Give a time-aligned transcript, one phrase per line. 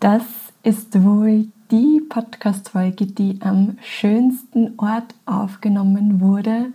[0.00, 0.22] Das
[0.62, 6.72] ist wohl die Podcast-Folge, die am schönsten Ort aufgenommen wurde.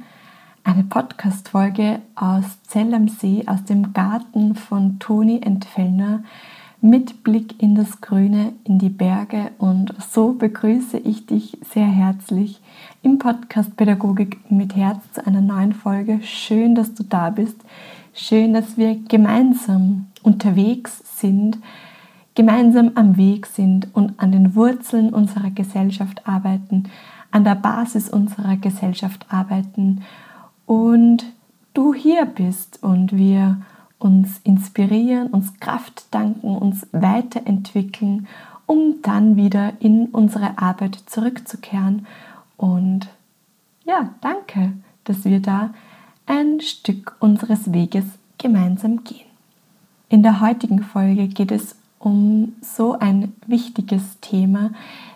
[0.63, 6.23] Eine Podcast-Folge aus Zell am See, aus dem Garten von Toni Entfellner
[6.81, 9.49] mit Blick in das Grüne, in die Berge.
[9.57, 12.61] Und so begrüße ich dich sehr herzlich
[13.01, 16.19] im Podcast Pädagogik mit Herz zu einer neuen Folge.
[16.21, 17.57] Schön, dass du da bist.
[18.13, 21.57] Schön, dass wir gemeinsam unterwegs sind
[22.35, 26.83] gemeinsam am Weg sind und an den Wurzeln unserer Gesellschaft arbeiten,
[27.31, 30.03] an der Basis unserer Gesellschaft arbeiten
[30.65, 31.25] und
[31.73, 33.61] du hier bist und wir
[33.99, 38.27] uns inspirieren, uns Kraft danken, uns weiterentwickeln,
[38.65, 42.05] um dann wieder in unsere Arbeit zurückzukehren.
[42.57, 43.07] Und
[43.85, 44.73] ja, danke,
[45.03, 45.73] dass wir da
[46.25, 48.05] ein Stück unseres Weges
[48.37, 49.27] gemeinsam gehen.
[50.09, 54.71] In der heutigen Folge geht es um so ein wichtiges Thema.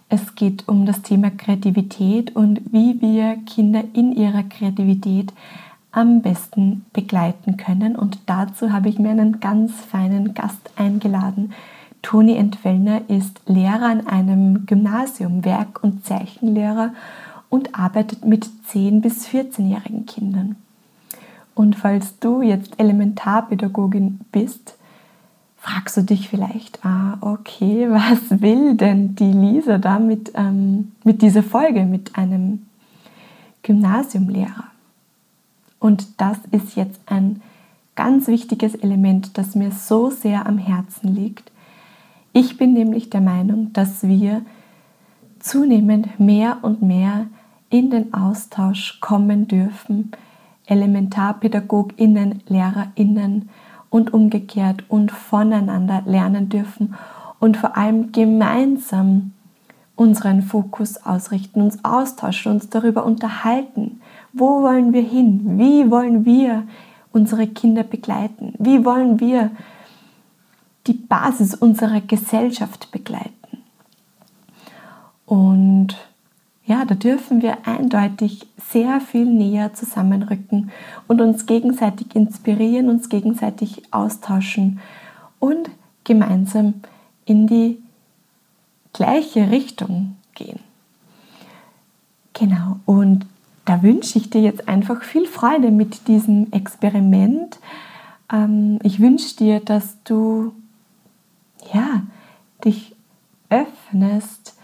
[0.10, 5.34] Es geht um das Thema Kreativität und wie wir Kinder in ihrer Kreativität
[5.92, 7.96] am besten begleiten können.
[7.96, 11.54] Und dazu habe ich mir einen ganz feinen Gast eingeladen.
[12.02, 16.94] Toni Entfellner ist Lehrer an einem Gymnasium, Werk- und Zeichenlehrer
[17.50, 20.56] und arbeitet mit 10- bis 14-jährigen Kindern.
[21.56, 24.78] Und falls du jetzt Elementarpädagogin bist,
[25.60, 31.22] fragst du dich vielleicht, ah, okay, was will denn die Lisa da mit, ähm, mit
[31.22, 32.66] dieser Folge, mit einem
[33.64, 34.66] Gymnasiumlehrer?
[35.80, 37.42] Und das ist jetzt ein
[37.96, 41.52] ganz wichtiges Element, das mir so sehr am Herzen liegt.
[42.34, 44.42] Ich bin nämlich der Meinung, dass wir
[45.40, 47.28] zunehmend mehr und mehr
[47.70, 50.12] in den Austausch kommen dürfen,
[50.66, 53.50] Elementarpädagoginnen, Lehrerinnen,
[53.90, 56.96] und umgekehrt und voneinander lernen dürfen
[57.40, 59.32] und vor allem gemeinsam
[59.96, 64.02] unseren Fokus ausrichten, uns austauschen, uns darüber unterhalten.
[64.32, 65.58] Wo wollen wir hin?
[65.58, 66.64] Wie wollen wir
[67.12, 68.54] unsere Kinder begleiten?
[68.60, 69.52] Wie wollen wir
[70.88, 73.34] die Basis unserer Gesellschaft begleiten?
[75.26, 75.96] Und
[76.70, 80.70] ja, da dürfen wir eindeutig sehr viel näher zusammenrücken
[81.08, 84.80] und uns gegenseitig inspirieren, uns gegenseitig austauschen
[85.40, 85.72] und
[86.04, 86.76] gemeinsam
[87.26, 87.80] in die
[88.94, 90.60] gleiche Richtung gehen.
[92.34, 93.26] Genau, und
[93.66, 97.58] da wünsche ich dir jetzt einfach viel Freude mit diesem Experiment.
[98.32, 100.54] Ähm, ich wünsche dir, dass du
[101.74, 102.04] ja,
[102.64, 102.96] dich
[103.50, 104.56] öffnest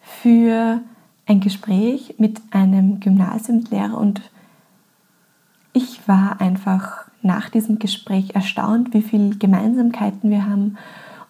[0.00, 0.80] für
[1.26, 4.20] ein Gespräch mit einem Gymnasiumslehrer und
[5.72, 10.76] ich war einfach nach diesem Gespräch erstaunt, wie viele Gemeinsamkeiten wir haben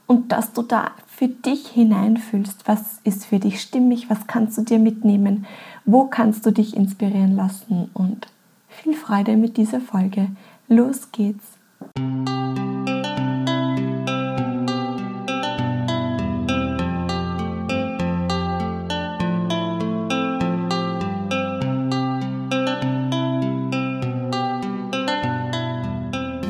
[0.07, 4.63] und dass du da für dich hineinfühlst, was ist für dich stimmig, was kannst du
[4.63, 5.47] dir mitnehmen,
[5.85, 8.27] wo kannst du dich inspirieren lassen und
[8.69, 10.29] viel Freude mit dieser Folge.
[10.69, 11.54] Los geht's!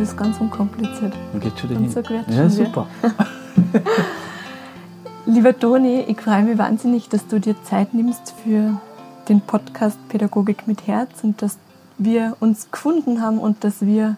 [0.05, 1.15] Ist ganz unkompliziert.
[1.33, 1.87] Dann geht schon dahin.
[1.87, 2.87] Und so ja, super.
[5.27, 8.79] Lieber Toni, ich freue mich wahnsinnig, dass du dir Zeit nimmst für
[9.31, 11.57] den Podcast Pädagogik mit Herz und dass
[11.97, 14.17] wir uns gefunden haben und dass wir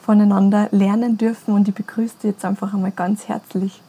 [0.00, 1.52] voneinander lernen dürfen.
[1.52, 3.82] Und ich begrüße dich jetzt einfach einmal ganz herzlich.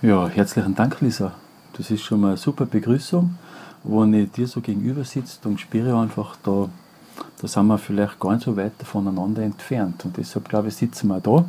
[0.00, 1.32] Ja, herzlichen Dank, Lisa.
[1.76, 3.36] Das ist schon mal eine super Begrüßung.
[3.84, 6.70] Wenn ich dir so gegenüber sitze, dann spüre ich einfach, da
[7.40, 10.04] da sind wir vielleicht gar nicht so weit voneinander entfernt.
[10.04, 11.44] Und deshalb glaube ich, sitzen wir da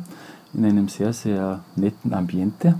[0.52, 2.74] in einem sehr, sehr netten Ambiente.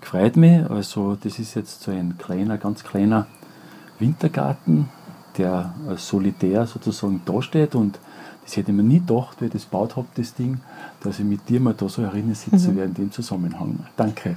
[0.00, 3.26] Gefreut mich, also das ist jetzt so ein kleiner, ganz kleiner
[3.98, 4.88] Wintergarten,
[5.36, 7.98] der solitär sozusagen dasteht und
[8.44, 10.60] das hätte ich mir nie gedacht, wie ich das gebaut habe, das Ding,
[11.00, 12.76] dass ich mit dir mal da so herinnen sitzen mhm.
[12.76, 13.80] werde in dem Zusammenhang.
[13.96, 14.36] Danke.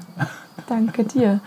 [0.68, 1.42] Danke dir.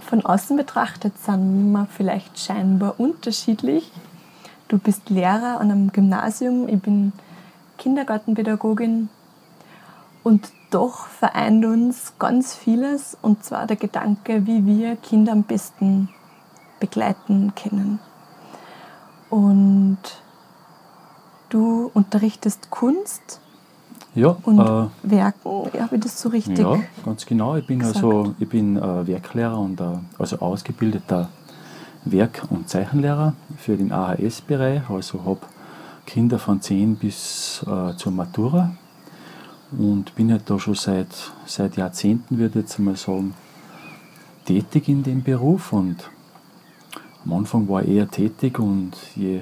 [0.00, 3.90] Von außen betrachtet sind wir vielleicht scheinbar unterschiedlich,
[4.68, 7.12] Du bist Lehrer an einem Gymnasium, ich bin
[7.78, 9.08] Kindergartenpädagogin
[10.24, 16.08] und doch vereint uns ganz vieles und zwar der Gedanke, wie wir Kinder am besten
[16.80, 18.00] begleiten können.
[19.30, 19.98] Und
[21.48, 23.40] du unterrichtest Kunst
[24.16, 26.58] ja, und äh, Werken, habe ich das so richtig?
[26.58, 27.54] Ja, ganz genau.
[27.56, 27.96] Ich bin gesagt.
[27.96, 29.84] also ich bin äh, Werklehrer und äh,
[30.18, 31.28] also ausgebildeter
[32.06, 35.40] Werk- und Zeichenlehrer für den AHS-Bereich, also habe
[36.06, 38.70] Kinder von 10 bis äh, zur Matura
[39.76, 41.08] und bin halt da schon seit,
[41.46, 43.34] seit Jahrzehnten, würde ich jetzt mal sagen,
[44.44, 46.08] tätig in dem Beruf und
[47.24, 49.40] am Anfang war ich eher tätig und je,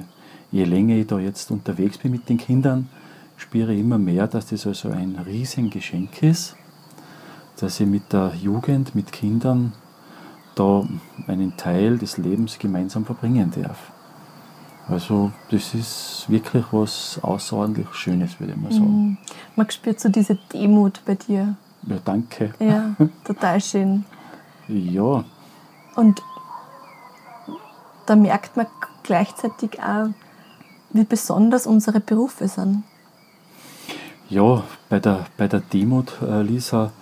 [0.51, 2.89] je länger ich da jetzt unterwegs bin mit den Kindern,
[3.37, 6.57] spüre ich immer mehr, dass das also ein riesen Geschenk ist,
[7.61, 9.75] dass ich mit der Jugend, mit Kindern
[10.55, 10.87] da
[11.27, 13.79] einen Teil des Lebens gemeinsam verbringen darf.
[14.89, 18.85] Also das ist wirklich was außerordentlich Schönes, würde ich mal sagen.
[18.87, 19.19] Mhm.
[19.57, 21.57] Man spürt so diese Demut bei dir.
[21.87, 22.53] Ja, danke.
[22.59, 24.05] Ja, total schön.
[24.69, 25.25] Ja.
[25.97, 26.23] Und
[28.07, 28.67] da merkt man
[29.03, 30.09] gleichzeitig auch,
[30.91, 32.85] wie besonders unsere Berufe sind.
[34.29, 36.93] Ja, bei der, bei der Demut, äh, Lisa,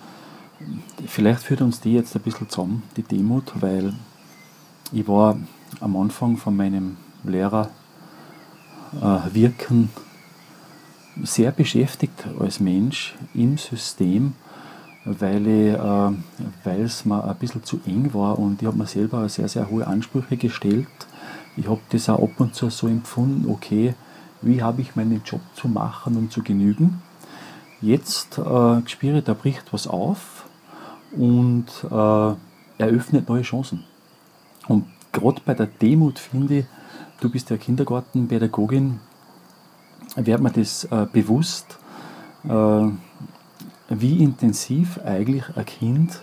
[1.07, 3.93] vielleicht führt uns die jetzt ein bisschen zusammen, die Demut, weil
[4.91, 5.37] ich war
[5.79, 7.69] am Anfang von meinem Lehrer
[9.01, 9.49] äh,
[11.23, 14.33] sehr beschäftigt als Mensch im System,
[15.05, 19.47] weil, äh, es mir ein bisschen zu eng war und ich habe mir selber sehr,
[19.47, 20.87] sehr hohe Ansprüche gestellt.
[21.55, 23.93] Ich habe das auch ab und zu so empfunden, okay,
[24.41, 27.01] wie habe ich meinen Job zu machen und zu genügen.
[27.81, 30.42] Jetzt äh, spüre ich, da bricht was auf
[31.15, 33.83] und äh, eröffnet neue Chancen.
[34.67, 36.65] Und gerade bei der Demut finde ich,
[37.19, 38.99] du bist ja Kindergartenpädagogin,
[40.15, 41.77] wird mir das äh, bewusst,
[42.43, 42.87] äh,
[43.89, 46.21] wie intensiv eigentlich ein Kind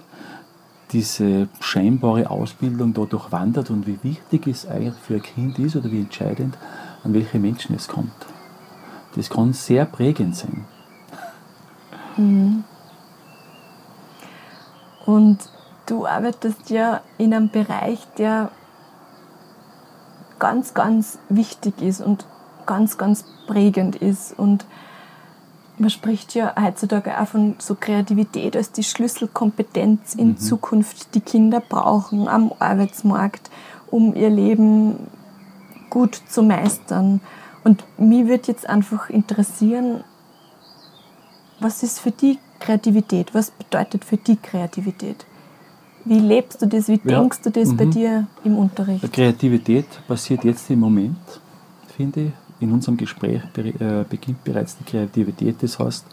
[0.92, 5.90] diese scheinbare Ausbildung da durchwandert und wie wichtig es eigentlich für ein Kind ist oder
[5.90, 6.58] wie entscheidend,
[7.04, 8.10] an welche Menschen es kommt.
[9.14, 10.64] Das kann sehr prägend sein.
[12.16, 12.64] Mhm.
[15.11, 15.39] Und
[15.87, 18.53] du arbeitest ja in einem Bereich, der
[20.39, 22.25] ganz, ganz wichtig ist und
[22.65, 24.39] ganz, ganz prägend ist.
[24.39, 24.67] Und
[25.79, 30.39] man spricht ja heutzutage auch von so Kreativität als die Schlüsselkompetenz in mhm.
[30.39, 33.51] Zukunft, die Kinder brauchen am Arbeitsmarkt,
[33.91, 35.09] um ihr Leben
[35.91, 37.21] gut zu meistern.
[37.65, 40.05] Und mich würde jetzt einfach interessieren,
[41.59, 43.35] was ist für die Kreativität?
[43.35, 45.27] Was bedeutet für die Kreativität?
[46.05, 46.89] Wie lebst du das?
[46.89, 47.19] Wie ja.
[47.19, 47.77] denkst du das mhm.
[47.77, 49.12] bei dir im Unterricht?
[49.12, 51.19] Kreativität passiert jetzt im Moment,
[51.97, 52.33] finde ich.
[52.61, 55.62] In unserem Gespräch äh, beginnt bereits die Kreativität.
[55.62, 56.05] Das heißt,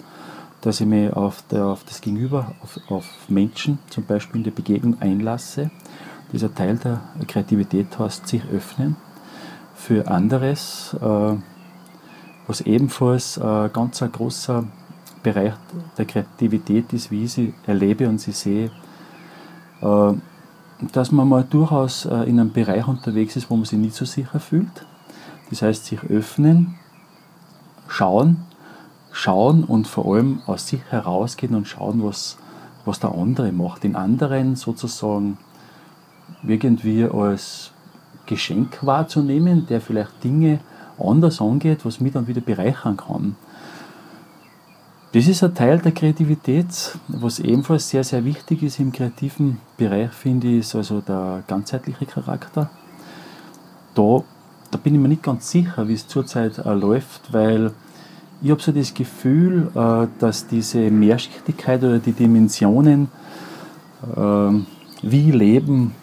[0.61, 4.51] dass ich mich auf, der, auf das Gegenüber, auf, auf, Menschen, zum Beispiel in der
[4.51, 5.69] Begegnung einlasse.
[6.31, 8.95] Dieser Teil der Kreativität heißt sich öffnen
[9.75, 11.35] für anderes, äh,
[12.47, 14.65] was ebenfalls äh, ganz ein großer
[15.23, 15.53] Bereich
[15.97, 18.71] der Kreativität ist, wie ich sie erlebe und sie sehe
[19.81, 20.13] äh,
[20.93, 24.05] dass man mal durchaus äh, in einem Bereich unterwegs ist, wo man sich nicht so
[24.05, 24.85] sicher fühlt.
[25.49, 26.75] Das heißt, sich öffnen,
[27.87, 28.37] schauen,
[29.11, 32.37] schauen und vor allem aus sich herausgehen und schauen, was,
[32.85, 33.83] was der andere macht.
[33.83, 35.37] Den anderen sozusagen
[36.43, 37.71] irgendwie als
[38.27, 40.59] Geschenk wahrzunehmen, der vielleicht Dinge
[40.99, 43.35] anders angeht, was mich dann wieder bereichern kann.
[45.13, 50.11] Das ist ein Teil der Kreativität, was ebenfalls sehr, sehr wichtig ist im kreativen Bereich,
[50.11, 52.69] finde ich, ist also der ganzheitliche Charakter.
[53.95, 54.23] Da,
[54.69, 57.71] da bin ich mir nicht ganz sicher, wie es zurzeit läuft, weil
[58.41, 63.07] ich habe so das Gefühl, äh, dass diese Mehrschichtigkeit oder die Dimensionen,
[64.13, 64.51] äh,
[65.01, 65.95] wie Leben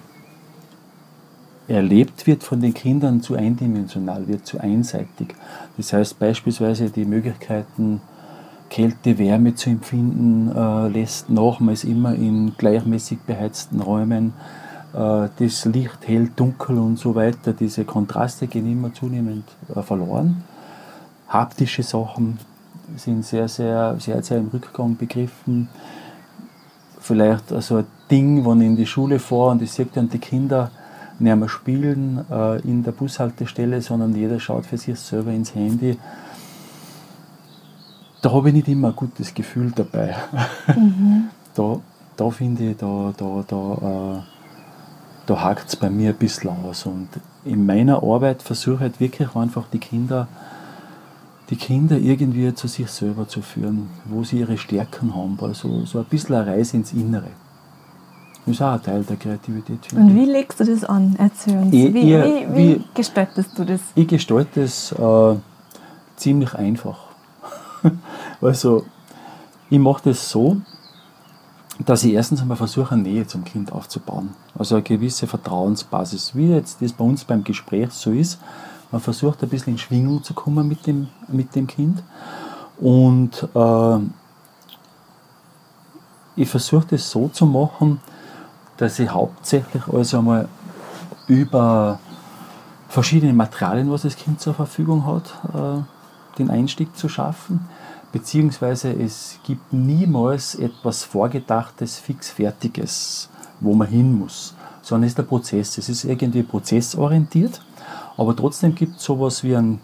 [1.69, 5.35] erlebt wird von den Kindern, zu eindimensional wird, zu einseitig.
[5.77, 8.01] Das heißt beispielsweise die Möglichkeiten,
[8.75, 14.33] Kälte, Wärme zu empfinden äh, lässt nochmals immer in gleichmäßig beheizten Räumen.
[14.93, 20.43] Äh, das Licht hell, dunkel und so weiter, diese Kontraste gehen immer zunehmend äh, verloren.
[21.29, 22.41] Haptische Sachen
[22.97, 25.69] sind sehr, sehr, sehr, sehr im Rückgang begriffen.
[26.99, 30.19] Vielleicht also ein Ding, wenn ich in die Schule fahre und ich sehe dann die
[30.19, 30.73] Kinder
[31.21, 35.97] nicht mehr spielen äh, in der Bushaltestelle, sondern jeder schaut für sich selber ins Handy
[38.25, 40.17] da habe ich nicht immer ein gutes Gefühl dabei.
[40.75, 41.25] Mhm.
[41.57, 41.79] Da,
[42.17, 44.23] da finde ich, da, da, da, äh,
[45.25, 46.85] da hakt es bei mir ein bisschen aus.
[46.85, 47.09] Und
[47.45, 50.27] in meiner Arbeit versuche ich halt wirklich einfach die Kinder,
[51.51, 55.39] die Kinder irgendwie zu sich selber zu führen, wo sie ihre Stärken haben.
[55.41, 57.31] Also so ein bisschen eine Reise ins Innere.
[58.45, 59.93] Das ist auch ein Teil der Kreativität.
[59.93, 61.15] Und wie legst du das an?
[61.21, 61.73] Erzähl uns.
[61.73, 63.81] Ich, wie, ich, wie, wie, gestaltest du das?
[63.95, 65.37] Ich gestalte es äh,
[66.17, 67.14] ziemlich einfach.
[68.41, 68.85] Also,
[69.71, 70.59] ich mache das so,
[71.85, 74.31] dass ich erstens einmal versuche, eine Nähe zum Kind aufzubauen.
[74.57, 76.35] Also eine gewisse Vertrauensbasis.
[76.35, 78.39] Wie jetzt das bei uns beim Gespräch so ist,
[78.93, 82.03] man versucht ein bisschen in Schwingung zu kommen mit dem, mit dem Kind.
[82.79, 83.99] Und, äh,
[86.37, 88.01] ich versuche das so zu machen,
[88.77, 90.49] dass ich hauptsächlich also einmal
[91.29, 91.99] über
[92.89, 95.25] verschiedene Materialien, was das Kind zur Verfügung hat,
[95.55, 97.69] äh, den Einstieg zu schaffen.
[98.15, 103.29] Beziehungsweise es gibt niemals etwas Vorgedachtes, fixfertiges,
[103.59, 105.79] wo man hin muss, sondern es ist der Prozess.
[105.79, 107.61] Es ist irgendwie prozessorientiert,
[108.17, 109.81] aber trotzdem gibt es sowas wie ein,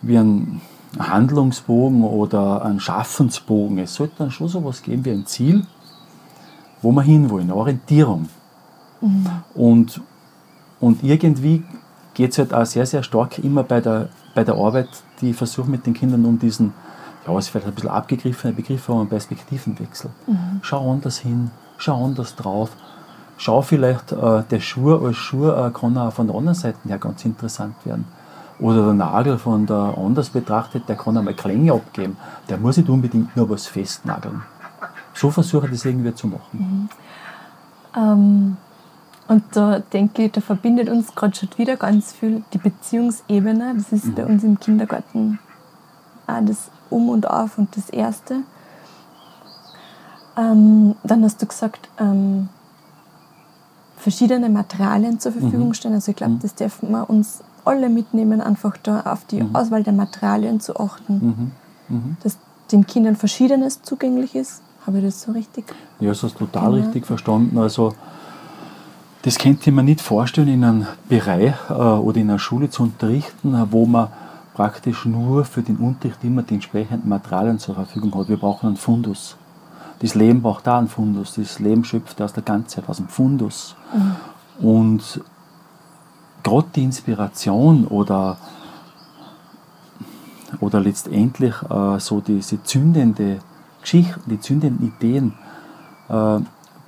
[0.00, 0.62] wie ein
[0.98, 3.76] Handlungsbogen oder ein Schaffensbogen.
[3.80, 5.66] Es sollte dann schon sowas geben wie ein Ziel,
[6.80, 8.30] wo wir hinwollen, eine Orientierung.
[9.02, 9.26] Mhm.
[9.52, 10.00] Und,
[10.80, 11.62] und irgendwie
[12.14, 14.88] geht es halt auch sehr, sehr stark immer bei der, bei der Arbeit,
[15.20, 16.72] die ich versuche mit den Kindern um diesen,
[17.26, 20.10] ja, es ist vielleicht ein bisschen abgegriffene Begriff, aber einen Perspektivenwechsel.
[20.26, 20.60] Mhm.
[20.62, 22.70] Schau anders hin, schau anders drauf.
[23.36, 26.98] Schau vielleicht, äh, der Schuh als Schuh äh, kann auch von der anderen Seite her
[26.98, 28.04] ganz interessant werden.
[28.58, 32.18] Oder der Nagel von der anders betrachtet, der kann einmal Klänge abgeben.
[32.48, 34.42] Der muss nicht unbedingt nur was festnageln.
[35.14, 36.40] So versuche ich das irgendwie zu machen.
[36.52, 36.88] Mhm.
[37.96, 38.56] Ähm,
[39.28, 43.74] und da denke ich, da verbindet uns gerade schon wieder ganz viel die Beziehungsebene.
[43.76, 44.14] Das ist mhm.
[44.14, 45.38] bei uns im Kindergarten
[46.26, 48.42] auch das Um und Auf und das Erste.
[50.36, 52.48] Ähm, dann hast du gesagt, ähm,
[53.96, 55.74] verschiedene Materialien zur Verfügung mhm.
[55.74, 55.94] stellen.
[55.94, 56.40] Also ich glaube, mhm.
[56.40, 59.54] das dürfen wir uns alle mitnehmen, einfach da auf die mhm.
[59.54, 61.52] Auswahl der Materialien zu achten.
[61.88, 61.96] Mhm.
[61.96, 62.16] Mhm.
[62.22, 62.38] Dass
[62.72, 64.62] den Kindern Verschiedenes zugänglich ist.
[64.86, 65.64] Habe ich das so richtig?
[65.98, 66.84] Ja, das hast du total genau.
[66.84, 67.58] richtig verstanden.
[67.58, 67.92] Also
[69.22, 72.84] das könnte ich mir nicht vorstellen, in einem Bereich äh, oder in einer Schule zu
[72.84, 74.08] unterrichten, wo man
[74.54, 78.28] praktisch nur für den Unterricht immer die entsprechenden Materialien zur Verfügung hat.
[78.28, 79.36] Wir brauchen einen Fundus.
[80.00, 81.34] Das Leben braucht da einen Fundus.
[81.34, 83.76] Das Leben schöpft aus der Ganzheit, aus dem Fundus.
[83.94, 84.66] Mhm.
[84.66, 85.20] Und
[86.42, 88.38] gerade die Inspiration oder,
[90.60, 93.40] oder letztendlich äh, so diese zündende
[93.80, 95.34] Geschichten, die zündenden Ideen,
[96.08, 96.40] äh,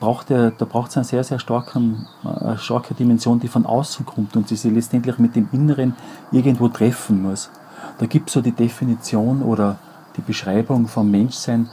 [0.02, 4.04] braucht er, da braucht es eine sehr, sehr starken, eine starke Dimension, die von außen
[4.04, 5.94] kommt und die sich letztendlich mit dem Inneren
[6.32, 7.50] irgendwo treffen muss.
[7.98, 9.78] Da gibt es so die Definition oder
[10.16, 11.68] die Beschreibung vom Menschsein,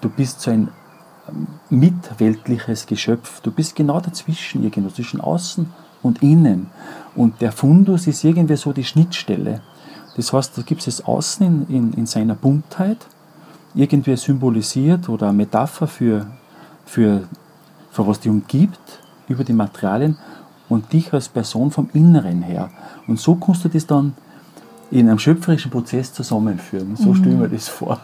[0.00, 0.70] du bist so ein
[1.28, 5.66] ähm, mitweltliches Geschöpf, du bist genau dazwischen irgendwo, zwischen außen
[6.02, 6.70] und innen.
[7.14, 9.60] Und der Fundus ist irgendwie so die Schnittstelle.
[10.16, 13.06] Das heißt, da gibt es Außen in, in, in seiner Buntheit,
[13.74, 16.28] irgendwie symbolisiert oder eine Metapher für,
[16.86, 17.24] für
[17.94, 18.98] für was dich umgibt,
[19.28, 20.18] über die Materialien
[20.68, 22.70] und dich als Person vom Inneren her.
[23.06, 24.14] Und so kannst du das dann
[24.90, 26.96] in einem schöpferischen Prozess zusammenführen.
[26.96, 27.14] So mhm.
[27.14, 28.00] stellen wir das vor.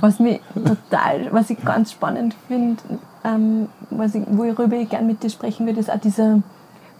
[0.00, 2.82] Was mich total, was ich ganz spannend finde,
[3.24, 6.42] ähm, was ich, worüber ich gerne mit dir sprechen würde, ist auch dieser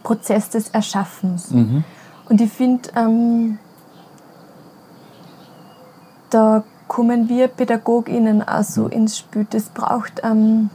[0.02, 1.50] Prozess des Erschaffens.
[1.50, 1.85] Mhm.
[2.28, 3.59] Und ich finde, ähm,
[6.31, 8.93] da kommen wir PädagogInnen auch so mhm.
[8.93, 9.47] ins Spiel.
[9.50, 10.71] Das braucht ähm,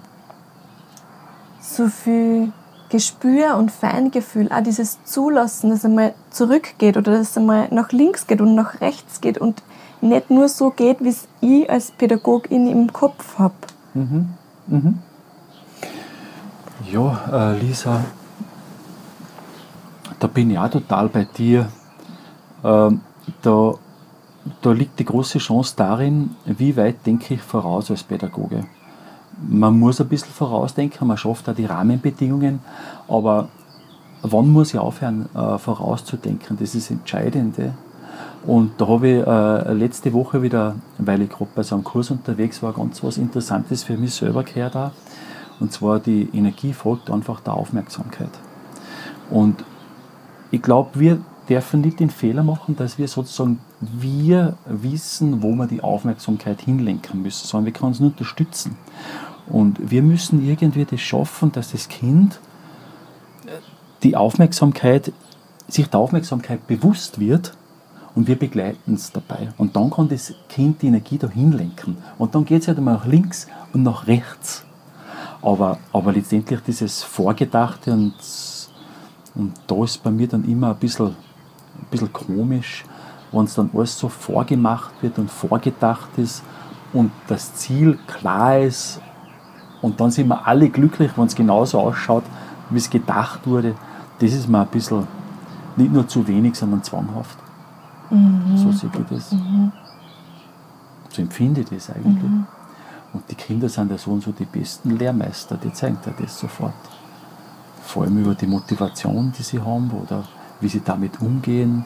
[1.64, 2.52] so viel
[2.90, 8.42] Gespür und Feingefühl, auch dieses Zulassen, dass einmal zurückgeht oder dass einmal nach links geht
[8.42, 9.64] und nach rechts geht und
[10.02, 13.56] nicht nur so geht, wie es ich als Pädagogin im Kopf habe.
[13.94, 14.30] Mhm.
[14.68, 15.00] Mhm.
[16.92, 18.04] Ja, äh, Lisa,
[20.20, 21.70] da bin ich auch total bei dir.
[22.64, 22.92] Äh,
[23.42, 23.74] da,
[24.62, 28.66] da liegt die große Chance darin, wie weit denke ich voraus als Pädagoge
[29.48, 32.60] man muss ein bisschen vorausdenken, man schafft auch die Rahmenbedingungen,
[33.08, 33.50] aber
[34.22, 36.58] wann muss ich aufhören, äh, vorauszudenken?
[36.58, 37.74] Das ist das Entscheidende.
[38.46, 42.12] Und da habe ich äh, letzte Woche wieder, weil ich gerade bei so einem Kurs
[42.12, 44.92] unterwegs war, ganz was Interessantes für mich selber gehört auch.
[45.60, 48.32] Und zwar die Energie folgt einfach der Aufmerksamkeit.
[49.30, 49.64] Und
[50.52, 51.20] ich glaube, wir
[51.50, 57.22] dürfen nicht den Fehler machen, dass wir sozusagen wir wissen, wo wir die Aufmerksamkeit hinlenken
[57.22, 58.78] müssen, sondern wir können uns nur unterstützen.
[59.48, 62.40] Und wir müssen irgendwie das schaffen, dass das Kind
[64.04, 65.12] die Aufmerksamkeit,
[65.68, 67.56] sich der Aufmerksamkeit bewusst wird
[68.16, 69.54] und wir begleiten es dabei.
[69.58, 71.98] Und dann kann das Kind die Energie dahin lenken.
[72.18, 74.66] Und dann geht es halt mal nach links und nach rechts.
[75.42, 78.14] Aber, aber letztendlich dieses Vorgedachte und,
[79.36, 81.16] und da ist bei mir dann immer ein bisschen,
[81.84, 82.86] ein bisschen komisch,
[83.32, 86.44] wenn es dann alles so vorgemacht wird und vorgedacht ist
[86.94, 89.02] und das Ziel klar ist
[89.82, 92.24] und dann sind wir alle glücklich, wenn es genauso ausschaut,
[92.70, 93.76] wie es gedacht wurde.
[94.20, 95.08] Das ist mir ein bisschen
[95.76, 97.38] nicht nur zu wenig, sondern zwanghaft.
[98.10, 98.56] Mhm.
[98.56, 99.32] So sehe ich das.
[99.32, 99.72] Mhm.
[101.10, 102.24] So empfinde ich das eigentlich.
[102.24, 102.46] Mhm.
[103.14, 106.40] Und die Kinder sind ja so und so die besten Lehrmeister, die zeigen dir das
[106.40, 106.74] sofort.
[107.84, 110.24] Vor allem über die Motivation, die sie haben oder
[110.64, 111.86] wie sie damit umgehen.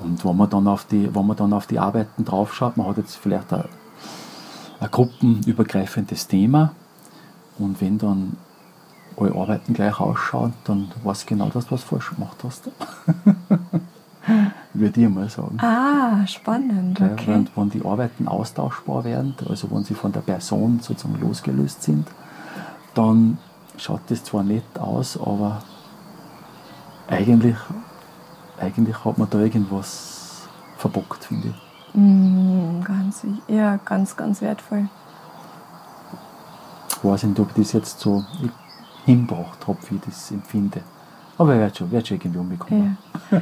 [0.00, 2.96] Und wenn man dann auf die, wenn man dann auf die Arbeiten draufschaut, man hat
[2.96, 3.68] jetzt vielleicht eine
[4.80, 6.72] ein gruppenübergreifendes Thema.
[7.58, 8.36] Und wenn dann
[9.16, 12.70] alle Arbeiten gleich ausschauen, dann weißt du genau, dass du was falsch gemacht hast.
[14.74, 15.58] Würde ich mal sagen.
[15.60, 17.00] Ah, spannend.
[17.00, 17.26] Okay.
[17.26, 22.06] Wenn, wenn die Arbeiten austauschbar werden, also wenn sie von der Person sozusagen losgelöst sind,
[22.94, 23.38] dann
[23.76, 25.62] schaut das zwar nett aus, aber
[27.08, 27.56] eigentlich,
[28.60, 30.42] eigentlich hat man da irgendwas
[30.76, 31.94] verbockt, finde ich.
[31.94, 34.88] Mm, ganz, ja, ganz, ganz wertvoll.
[36.90, 38.24] Ich weiß nicht, ob ich das jetzt so
[39.04, 40.82] hingebracht habe, wie ich das empfinde.
[41.38, 42.98] Aber ich werde schon, werd schon irgendwie umbekommen.
[43.30, 43.40] Ja.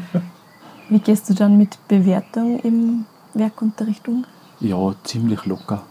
[0.88, 4.24] Wie gehst du dann mit Bewertung im Werkunterricht um?
[4.60, 5.82] Ja, ziemlich locker.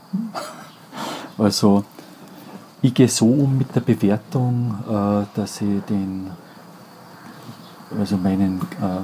[1.38, 1.84] Also,
[2.82, 6.32] ich gehe so um mit der Bewertung, äh, dass ich den,
[7.98, 9.02] also meinen, äh,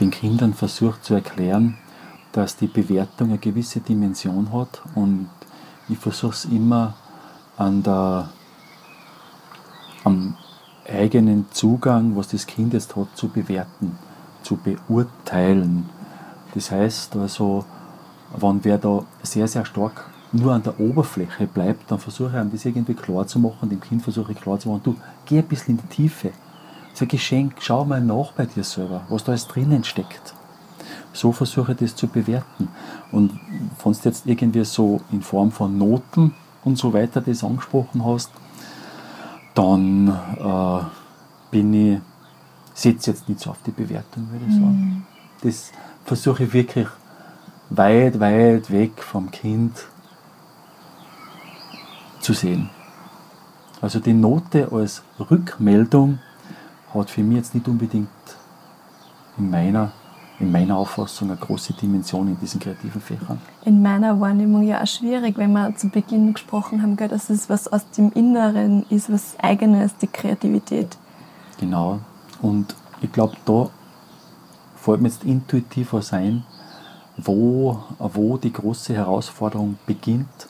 [0.00, 1.76] den Kindern versuche zu erklären,
[2.32, 5.28] dass die Bewertung eine gewisse Dimension hat und
[5.88, 6.94] ich versuche es immer
[7.56, 8.30] an der,
[10.04, 10.36] am
[10.88, 13.98] eigenen Zugang, was das Kind jetzt hat, zu bewerten,
[14.42, 15.88] zu beurteilen.
[16.54, 17.64] Das heißt also,
[18.36, 22.50] wenn wer da sehr, sehr stark nur an der Oberfläche bleibt, dann versuche ich ihm
[22.50, 24.96] das irgendwie klar zu machen, dem Kind versuche ich klar zu machen, du,
[25.26, 26.28] geh ein bisschen in die Tiefe.
[26.28, 30.34] Das ist ein Geschenk, schau mal nach bei dir selber, was da alles drinnen steckt.
[31.12, 32.68] So versuche ich das zu bewerten.
[33.10, 33.38] Und
[33.84, 36.34] wenn du jetzt irgendwie so in Form von Noten
[36.64, 38.30] und so weiter das angesprochen hast,
[39.54, 40.84] dann äh,
[41.50, 41.98] bin ich,
[42.72, 45.06] setze jetzt nicht so auf die Bewertung, würde ich sagen.
[45.42, 45.72] Das
[46.06, 46.88] versuche ich wirklich
[47.68, 49.72] weit, weit weg vom Kind
[52.22, 52.70] zu sehen.
[53.80, 56.20] Also die Note als Rückmeldung
[56.94, 58.08] hat für mich jetzt nicht unbedingt
[59.38, 59.92] in meiner,
[60.38, 63.40] in meiner Auffassung eine große Dimension in diesen kreativen Fächern.
[63.64, 67.66] In meiner Wahrnehmung ja auch schwierig, wenn wir zu Beginn gesprochen haben, dass es was
[67.68, 70.96] aus dem Inneren ist, was eigenes, die Kreativität.
[71.58, 72.00] Genau.
[72.40, 73.68] Und ich glaube, da
[74.76, 76.44] fällt mir jetzt intuitiv was ein,
[77.16, 80.48] wo, wo die große Herausforderung beginnt.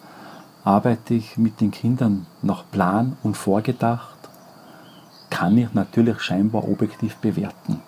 [0.65, 4.17] Arbeite ich mit den Kindern nach Plan und vorgedacht,
[5.31, 7.81] kann ich natürlich scheinbar objektiv bewerten.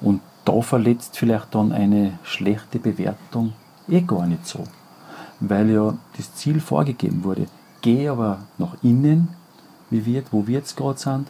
[0.00, 3.52] Und da verletzt vielleicht dann eine schlechte Bewertung
[3.88, 4.64] eh gar nicht so,
[5.40, 7.46] weil ja das Ziel vorgegeben wurde.
[7.82, 9.28] Geh aber nach innen,
[9.90, 11.28] wie wir, wo wir jetzt gerade sind,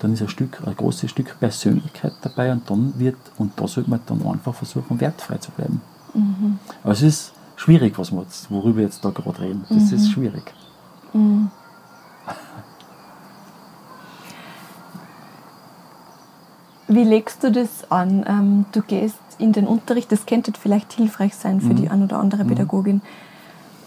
[0.00, 3.88] dann ist ein, Stück, ein großes Stück Persönlichkeit dabei und dann wird, und da sollte
[3.88, 5.80] man dann einfach versuchen, wertfrei zu bleiben.
[6.12, 6.58] Mhm.
[6.82, 9.64] Also es ist schwierig, was wir jetzt, worüber wir jetzt da gerade reden.
[9.68, 9.96] Das Mhm.
[9.96, 10.54] ist schwierig.
[16.88, 18.24] Wie legst du das an?
[18.28, 22.18] Ähm, du gehst in den Unterricht, das könnte vielleicht hilfreich sein für die ein oder
[22.18, 23.00] andere Pädagogin.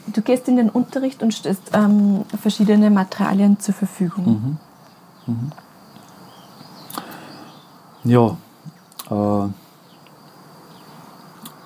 [0.07, 4.57] Du gehst in den Unterricht und stellst ähm, verschiedene Materialien zur Verfügung.
[8.03, 8.37] Ja,
[9.09, 9.47] äh,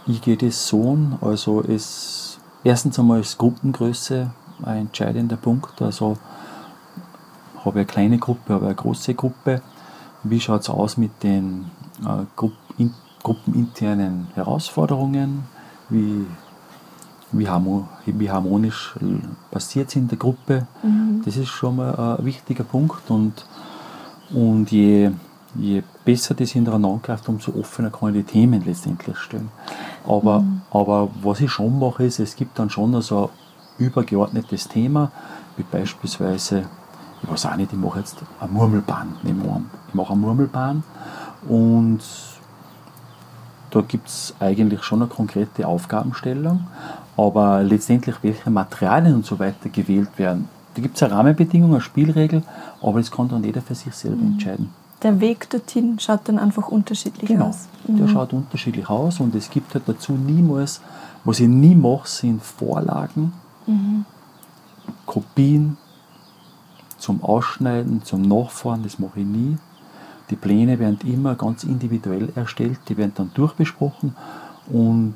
[0.10, 4.32] an, also es, erstens einmal ist Gruppengröße
[4.64, 6.18] ein entscheidender Punkt, also
[7.66, 9.62] habe ich eine kleine Gruppe, habe ich eine große Gruppe.
[10.24, 12.94] Wie schaut es aus mit den äh, Grupp, in,
[13.24, 15.44] gruppeninternen Herausforderungen?
[15.90, 16.26] Wie,
[17.32, 18.96] wie, harmo, wie harmonisch
[19.52, 20.68] passiert es in der Gruppe?
[21.26, 23.46] Das ist schon mal ein wichtiger Punkt und,
[24.32, 25.12] und je,
[25.56, 29.50] je besser das hintereinander greift, umso offener kann ich die Themen letztendlich stellen.
[30.08, 35.12] Aber, aber was ich schon mache, ist, es gibt dann schon so ein übergeordnetes Thema,
[35.58, 36.64] wie beispielsweise,
[37.22, 39.70] ich weiß auch nicht, ich mache jetzt eine Murmelbahn, nehmen wir an.
[39.88, 40.84] Ich mache eine Murmelbahn
[41.48, 42.00] und
[43.72, 46.68] da gibt es eigentlich schon eine konkrete Aufgabenstellung,
[47.18, 51.82] aber letztendlich welche Materialien und so weiter gewählt werden, da gibt es eine Rahmenbedingung, eine
[51.82, 52.44] Spielregel,
[52.82, 54.70] aber das kann dann jeder für sich selber entscheiden.
[55.04, 57.68] Der Weg dorthin schaut dann einfach unterschiedlich Genau, aus.
[57.88, 60.82] der schaut unterschiedlich aus und es gibt halt dazu niemals,
[61.24, 63.34] was ich nie mache, sind Vorlagen,
[65.06, 65.78] Kopien
[66.98, 69.58] zum Ausschneiden, zum Nachfahren, das mache ich nie.
[70.30, 74.16] Die Pläne werden immer ganz individuell erstellt, die werden dann durchbesprochen
[74.68, 75.16] und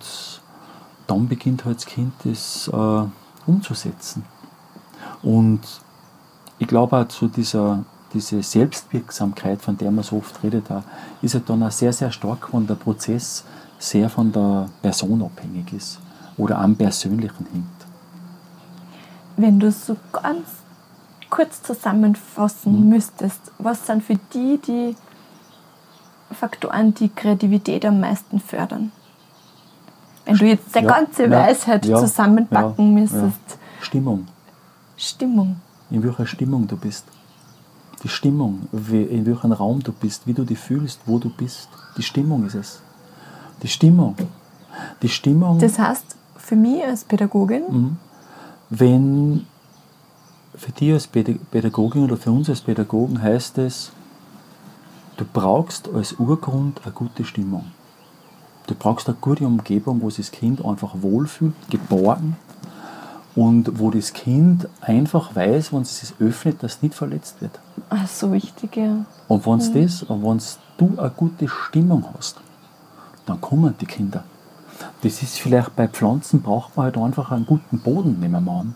[1.08, 3.04] dann beginnt halt das Kind das äh,
[3.46, 4.24] umzusetzen.
[5.22, 5.60] Und
[6.58, 10.66] ich glaube auch zu dieser diese Selbstwirksamkeit, von der man so oft redet,
[11.22, 13.44] ist halt dann auch sehr, sehr stark, wenn der Prozess
[13.80, 16.00] sehr von der Person abhängig ist
[16.38, 17.66] oder am Persönlichen hängt.
[19.36, 20.48] Wenn du so ganz
[21.30, 24.96] kurz zusammenfassen müsstest, was sind für die die
[26.32, 28.92] Faktoren, die Kreativität am meisten fördern?
[30.26, 33.58] Wenn du jetzt der Ja, ganze ja, Weisheit ja, zusammenpacken ja, müsstest.
[33.82, 34.28] Stimmung.
[34.96, 35.58] Stimmung.
[35.90, 37.06] In welcher Stimmung du bist.
[38.04, 41.70] Die Stimmung, in welchem Raum du bist, wie du dich fühlst, wo du bist.
[41.98, 42.82] Die Stimmung ist es.
[43.62, 44.16] Die Stimmung.
[45.02, 45.60] Die Stimmung.
[45.60, 47.98] Das heißt, für mich als Pädagogin, Mhm.
[48.70, 49.46] wenn
[50.56, 53.92] für dich als Päda- Pädagogin oder für uns als Pädagogen heißt es,
[55.18, 57.66] du brauchst als Urgrund eine gute Stimmung.
[58.68, 62.36] Du brauchst eine gute Umgebung, wo sich das Kind einfach wohlfühlt, geborgen
[63.36, 67.60] und wo das Kind einfach weiß, wenn es sich öffnet, dass es nicht verletzt wird.
[67.90, 69.06] ah, so wichtig, ja.
[69.28, 70.40] Und wenn das, und wenn
[70.78, 72.38] du eine gute Stimmung hast,
[73.26, 74.24] dann kommen die Kinder.
[75.02, 78.60] Das ist vielleicht bei Pflanzen braucht man halt einfach einen guten Boden, nehmen wir mal
[78.62, 78.76] an.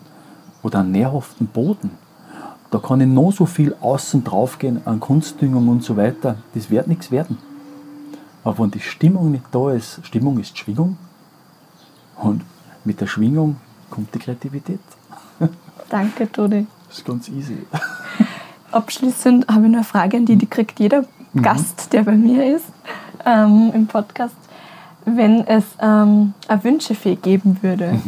[0.62, 1.90] Oder einen nährhaften Boden.
[2.70, 6.36] Da kann ich noch so viel außen drauf gehen an Kunstdüngung und so weiter.
[6.54, 7.38] Das wird nichts werden.
[8.44, 10.96] Aber wenn die Stimmung nicht da ist, Stimmung ist Schwingung.
[12.16, 12.42] Und
[12.84, 13.56] mit der Schwingung
[13.90, 14.80] kommt die Kreativität.
[15.88, 16.66] Danke, Toni.
[16.88, 17.58] Das ist ganz easy.
[18.70, 21.04] Abschließend habe ich noch eine Frage an die, die kriegt jeder
[21.40, 22.66] Gast, der bei mir ist,
[23.24, 24.34] ähm, im Podcast.
[25.04, 27.98] Wenn es ähm, eine Wünschefee geben würde,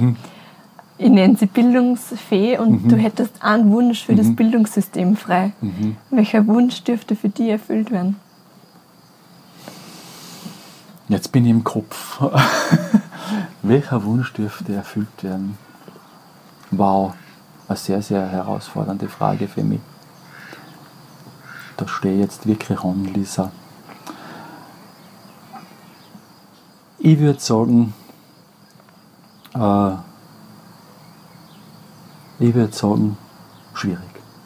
[0.98, 5.52] ich nenne sie Bildungsfee und du hättest einen Wunsch für das Bildungssystem frei.
[6.10, 8.16] Welcher Wunsch dürfte für dich erfüllt werden?
[11.08, 12.20] Jetzt bin ich im Kopf.
[13.62, 15.56] Welcher Wunsch dürfte erfüllt werden?
[16.70, 17.14] Wow,
[17.66, 19.80] eine sehr, sehr herausfordernde Frage für mich.
[21.76, 23.50] Da stehe ich jetzt wirklich an, Lisa.
[26.98, 27.94] Ich würde sagen,
[29.54, 29.92] äh,
[32.38, 33.16] ich würde sagen,
[33.74, 33.98] schwierig.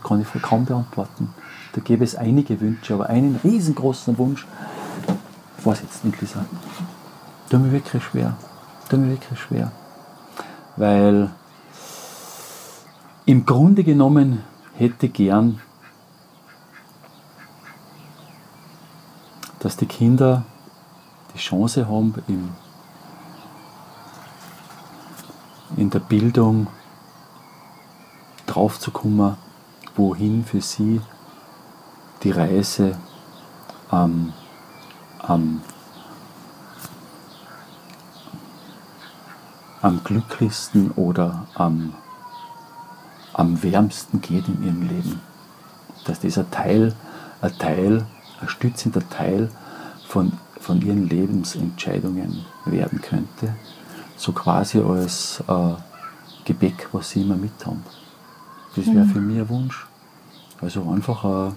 [0.02, 1.34] Kann ich kaum beantworten.
[1.72, 4.46] Da gäbe es einige Wünsche, aber einen riesengroßen Wunsch,
[5.64, 6.44] weiß jetzt nicht, Lisa.
[7.50, 8.37] Tut mir wirklich schwer.
[8.88, 9.72] Tut mir wirklich schwer.
[10.76, 11.30] Weil
[13.26, 15.60] im Grunde genommen hätte gern,
[19.60, 20.44] dass die Kinder
[21.34, 22.50] die Chance haben, im,
[25.76, 26.66] in der Bildung
[28.46, 29.37] draufzukommen,
[29.96, 31.00] wohin für sie
[32.22, 32.98] die Reise
[33.90, 34.32] am
[35.26, 35.62] am,
[39.80, 41.94] am glücklichsten oder am,
[43.34, 45.20] am wärmsten geht in ihrem Leben.
[46.06, 46.94] Dass dieser Teil,
[47.40, 48.06] ein Teil,
[48.40, 49.50] ein stützender Teil
[50.08, 53.54] von, von ihren Lebensentscheidungen werden könnte.
[54.16, 55.74] So quasi als äh,
[56.44, 57.84] Gebäck, was sie immer mit haben.
[58.76, 59.86] Das wäre für mich ein Wunsch.
[60.60, 61.56] Also einfach ein,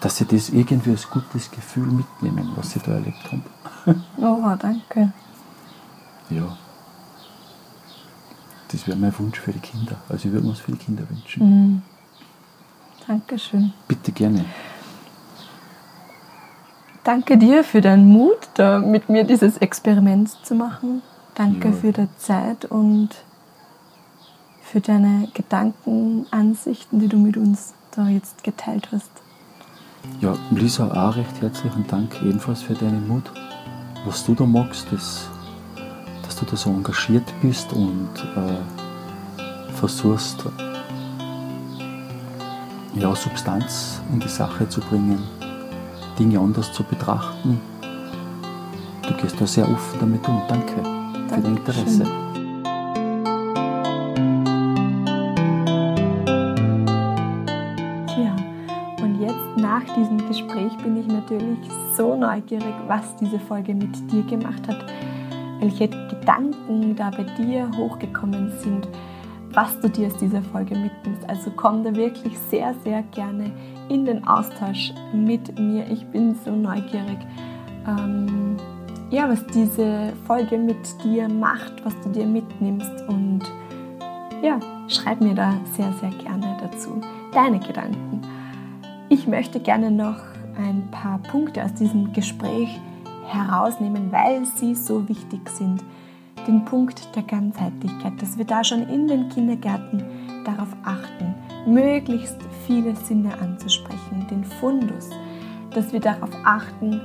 [0.00, 3.44] dass sie das irgendwie als gutes Gefühl mitnehmen, was sie da erlebt haben.
[4.18, 5.12] Oh, danke.
[6.28, 6.56] Ja.
[8.72, 9.96] Das wäre mein Wunsch für die Kinder.
[10.08, 11.82] Also ich würde mir es für die Kinder wünschen.
[13.06, 13.72] Dankeschön.
[13.86, 14.44] Bitte gerne.
[17.04, 21.02] Danke dir für deinen Mut, da mit mir dieses Experiment zu machen.
[21.36, 21.74] Danke Ja.
[21.74, 23.10] für die Zeit und
[24.62, 29.10] für deine Gedanken, Ansichten, die du mit uns da jetzt geteilt hast.
[30.20, 33.30] Ja, Lisa, auch recht herzlichen Dank ebenfalls für deinen Mut.
[34.04, 35.28] Was du da magst, das,
[36.26, 40.44] dass du da so engagiert bist und äh, versuchst,
[42.94, 45.22] ja, Substanz in die Sache zu bringen,
[46.18, 47.60] Dinge anders zu betrachten.
[49.06, 50.42] Du gehst da sehr offen damit um.
[50.48, 50.80] Danke für
[51.28, 51.84] dein Dankeschön.
[51.84, 52.04] Interesse.
[58.06, 58.36] Tja,
[59.02, 61.58] und jetzt nach diesem Gespräch bin ich natürlich
[61.96, 64.84] so neugierig, was diese Folge mit dir gemacht hat,
[65.60, 68.88] welche Gedanken da bei dir hochgekommen sind,
[69.52, 71.28] was du dir aus dieser Folge mitnimmst.
[71.28, 73.50] Also komm da wirklich sehr, sehr gerne
[73.88, 75.86] in den Austausch mit mir.
[75.90, 77.18] Ich bin so neugierig,
[77.86, 78.56] ähm,
[79.10, 83.42] ja, was diese Folge mit dir macht, was du dir mitnimmst und
[84.42, 87.00] ja, schreib mir da sehr, sehr gerne dazu
[87.32, 88.20] deine Gedanken.
[89.08, 90.18] Ich möchte gerne noch
[90.58, 92.80] ein paar Punkte aus diesem Gespräch
[93.26, 95.82] herausnehmen, weil sie so wichtig sind.
[96.46, 100.04] Den Punkt der Ganzheitlichkeit, dass wir da schon in den Kindergärten
[100.44, 101.34] darauf achten,
[101.66, 102.36] möglichst
[102.66, 105.10] viele Sinne anzusprechen, den Fundus,
[105.70, 107.00] dass wir darauf achten,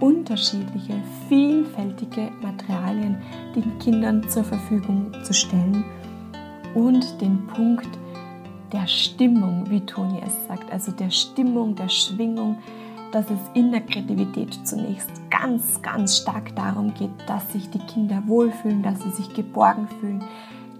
[0.00, 0.94] unterschiedliche,
[1.28, 3.18] vielfältige Materialien
[3.54, 5.84] den Kindern zur Verfügung zu stellen
[6.74, 7.88] und den Punkt
[8.72, 12.58] der Stimmung, wie Toni es sagt, also der Stimmung, der Schwingung,
[13.14, 18.20] dass es in der Kreativität zunächst ganz, ganz stark darum geht, dass sich die Kinder
[18.26, 20.24] wohlfühlen, dass sie sich geborgen fühlen,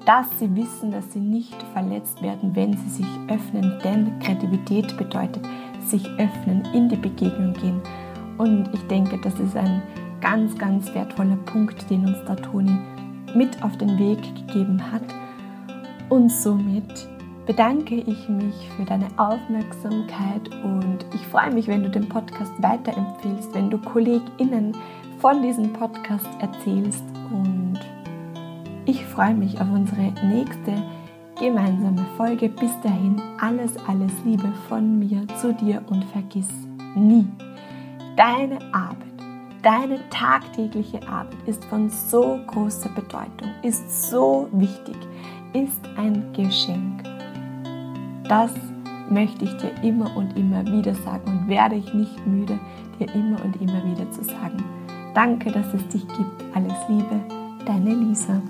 [0.04, 3.78] dass sie wissen, dass sie nicht verletzt werden, wenn sie sich öffnen.
[3.84, 5.46] Denn Kreativität bedeutet
[5.86, 7.80] sich öffnen, in die Begegnung gehen.
[8.36, 9.80] Und ich denke, das ist ein
[10.20, 12.76] ganz, ganz wertvoller Punkt, den uns da Toni
[13.36, 15.04] mit auf den Weg gegeben hat.
[16.08, 17.08] Und somit
[17.46, 23.54] bedanke ich mich für deine Aufmerksamkeit und ich freue mich, wenn du den Podcast weiterempfehlst,
[23.54, 24.76] wenn du KollegInnen
[25.18, 27.78] von diesem Podcast erzählst und
[28.86, 30.82] ich freue mich auf unsere nächste
[31.38, 32.48] gemeinsame Folge.
[32.48, 36.48] Bis dahin alles, alles Liebe von mir zu dir und vergiss
[36.94, 37.26] nie,
[38.16, 38.98] deine Arbeit,
[39.62, 44.96] deine tagtägliche Arbeit ist von so großer Bedeutung, ist so wichtig,
[45.52, 47.13] ist ein Geschenk.
[48.28, 48.52] Das
[49.10, 52.58] möchte ich dir immer und immer wieder sagen und werde ich nicht müde,
[52.98, 54.64] dir immer und immer wieder zu sagen.
[55.14, 56.44] Danke, dass es dich gibt.
[56.54, 57.20] Alles Liebe,
[57.66, 58.40] deine Lisa.